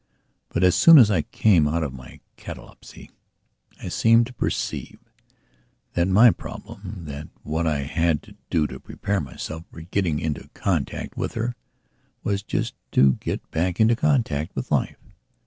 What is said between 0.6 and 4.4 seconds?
as soon as I came out of my catalepsy, I seemed to